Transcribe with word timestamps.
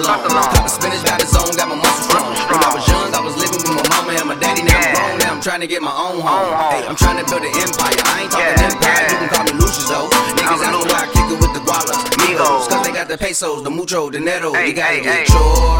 hustle 0.00 0.68
spinach 0.72 1.04
got 1.04 1.20
his 1.20 1.36
own, 1.36 1.52
got 1.56 1.68
my 1.68 1.76
muscle 1.76 2.08
strong. 2.08 2.32
When 2.48 2.60
I 2.64 2.70
was 2.72 2.84
young, 2.88 3.12
I 3.12 3.20
was 3.20 3.36
living 3.36 3.60
with 3.60 3.76
my 3.76 3.84
mama 3.92 4.16
and 4.16 4.28
my 4.28 4.36
daddy. 4.40 4.64
Now 4.64 4.80
I'm 4.80 4.94
grown, 4.94 5.18
now 5.20 5.32
I'm 5.36 5.42
trying 5.42 5.60
to 5.60 5.66
get 5.68 5.82
my 5.82 5.92
own 5.92 6.20
home. 6.24 6.52
Hey, 6.72 6.86
I'm 6.88 6.96
trying 6.96 7.20
to 7.20 7.26
build 7.28 7.44
an 7.44 7.52
empire. 7.52 8.00
I 8.08 8.24
ain't 8.24 8.32
talking 8.32 8.56
empire, 8.56 9.04
you 9.12 9.16
can 9.20 9.28
call 9.28 9.44
me 9.44 9.52
Lucious 9.60 9.88
though. 9.92 10.08
Niggas, 10.38 10.64
I 10.64 10.68
know 10.72 10.84
why 10.88 11.04
I 11.04 11.08
kick 11.12 11.28
it 11.28 11.36
with 11.36 11.52
the 11.52 11.60
gualas, 11.60 12.00
Migos. 12.24 12.68
Cause 12.72 12.82
they 12.86 12.92
got 12.92 13.08
the 13.08 13.18
pesos, 13.18 13.62
the 13.62 13.70
mucho, 13.70 14.08
the 14.08 14.20
neto. 14.20 14.56
You 14.56 14.72
gotta 14.72 15.00
get 15.04 15.28
your. 15.28 15.76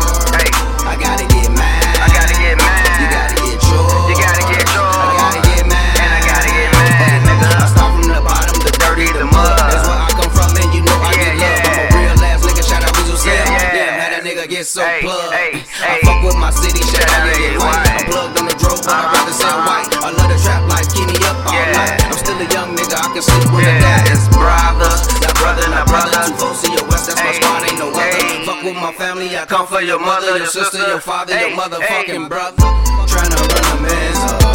I 0.84 0.96
gotta 1.00 1.24
get 1.24 1.48
mine. 1.48 1.80
I 1.96 2.08
gotta 2.12 2.36
get 2.36 2.56
mine. 2.60 2.84
You 3.00 3.08
gotta 3.08 3.36
get 3.40 3.58
your. 3.64 3.88
You 4.10 4.16
gotta 4.20 4.44
get 4.52 4.66
your. 4.76 4.91
That 14.62 14.68
get 14.68 14.68
so 14.70 14.82
Hey, 14.86 15.00
plugged. 15.02 15.34
hey, 15.34 15.50
I 15.82 15.98
hey. 15.98 16.00
fuck 16.06 16.22
with 16.22 16.38
my 16.38 16.50
city, 16.54 16.82
Shout 16.86 17.02
out 17.02 17.26
get 17.34 17.58
white. 17.58 17.66
white. 17.66 17.90
I'm 17.98 18.04
plugged 18.06 18.38
on 18.38 18.46
the 18.46 18.54
drove, 18.62 18.78
but 18.86 18.94
I'd 18.94 19.10
Uh-huh, 19.10 19.14
rather 19.18 19.34
sell 19.34 19.58
uh-huh. 19.58 19.66
white. 19.66 19.90
I 19.90 20.08
love 20.14 20.28
the 20.30 20.38
trap 20.38 20.62
life, 20.70 20.86
keep 20.94 21.06
me 21.10 21.16
up 21.26 21.36
all 21.46 21.54
Yeah. 21.54 21.72
night. 21.74 21.98
I'm 22.06 22.18
still 22.18 22.38
a 22.38 22.46
young 22.46 22.70
nigga, 22.78 22.94
I 22.94 23.06
can 23.10 23.22
sleep 23.22 23.50
with 23.50 23.66
Yeah, 23.66 23.82
guy 23.82 24.12
it's 24.12 24.28
brother, 24.30 24.92
Now 25.22 25.32
brother, 25.42 25.66
now 25.66 25.84
brother, 25.86 26.10
brother. 26.14 26.30
two 26.30 26.36
folks 26.38 26.62
in 26.62 26.72
your 26.78 26.86
west, 26.86 27.06
that's 27.10 27.18
my 27.22 27.32
spot, 27.34 27.62
ain't 27.66 27.78
no 27.78 27.88
other. 27.90 28.46
Fuck 28.46 28.60
with 28.62 28.76
my 28.78 28.92
family, 28.94 29.28
I 29.36 29.44
come 29.46 29.66
for 29.66 29.82
your 29.82 29.98
mother, 29.98 30.38
your 30.38 30.46
sister, 30.46 30.78
your 30.78 31.00
father, 31.02 31.34
your 31.38 31.50
motherfucking 31.58 32.28
brother. 32.30 32.62
Tryna 33.10 33.34
run 33.42 33.64
a 33.66 33.76
mans 33.82 34.18
up, 34.30 34.51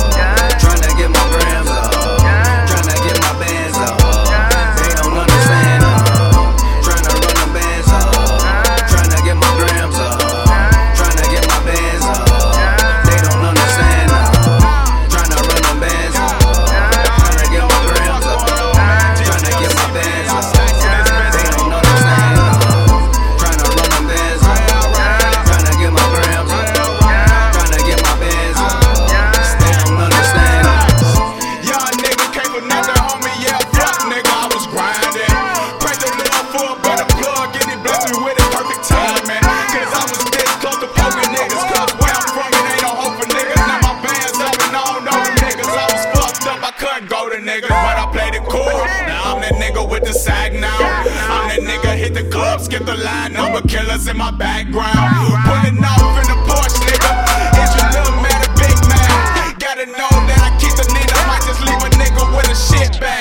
hit 52.08 52.23
the 52.23 52.30
club, 52.32 52.62
skip 52.62 52.86
the 52.86 52.95
line, 52.95 53.34
number 53.34 53.62
killers 53.68 54.08
in 54.08 54.16
my 54.16 54.32
background. 54.32 54.95
Pulling 55.44 55.84
off 55.84 56.16
in 56.23 56.28
the 56.32 56.40
Porsche, 56.48 56.80
nigga. 56.88 57.12
Is 57.60 57.72
your 57.76 57.88
little 57.92 58.18
man 58.23 58.40
a 58.48 58.52
big 58.56 58.78
man? 58.88 59.12
Gotta 59.60 59.86
know 59.92 60.12
that 60.32 60.40
I 60.40 60.52
keep 60.56 60.72
the. 60.80 60.88
I 60.88 61.22
might 61.28 61.44
just 61.44 61.60
leave 61.60 61.82
a 61.84 61.92
nigga 62.00 62.23
with 62.32 62.48
a 62.48 62.56
shit 62.56 62.96
bag. 63.04 63.20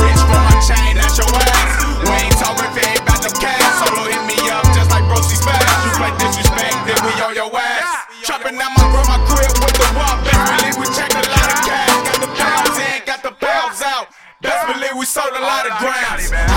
Rich 0.00 0.22
for 0.24 0.40
my 0.48 0.56
chain, 0.64 0.96
that's 0.96 1.20
your 1.20 1.28
ass. 1.28 1.72
We 2.08 2.12
ain't 2.16 2.36
talking 2.40 2.68
if 2.72 2.76
it 2.80 2.86
ain't 2.88 3.04
about 3.04 3.20
the 3.20 3.32
cash. 3.36 3.60
Solo 3.84 4.08
hit 4.08 4.24
me 4.24 4.38
up 4.48 4.64
just 4.72 4.88
like 4.88 5.04
Brosy's 5.12 5.42
fast. 5.44 5.60
You 5.84 5.90
play 6.00 6.12
disrespect, 6.16 6.76
then 6.88 6.98
we 7.04 7.12
on 7.20 7.36
your 7.36 7.52
ass. 7.52 8.08
Trapping 8.24 8.56
out 8.56 8.72
my 8.80 8.86
girl, 8.88 9.04
my 9.12 9.20
crib 9.28 9.52
with 9.60 9.76
the 9.76 9.88
wall. 9.92 10.16
Best 10.24 10.40
believe 10.48 10.76
we 10.80 10.86
checked 10.96 11.16
a 11.16 11.24
lot 11.28 11.48
of 11.52 11.60
cash. 11.68 11.92
Got 12.08 12.18
the 12.24 12.30
pounds 12.32 12.76
in, 12.80 12.96
got 13.04 13.20
the 13.20 13.34
pounds 13.36 13.80
out. 13.84 14.08
Best 14.40 14.62
believe 14.72 14.96
we 14.96 15.04
sold 15.04 15.36
a 15.36 15.42
lot 15.42 15.68
of 15.68 15.76
grams. 15.78 16.51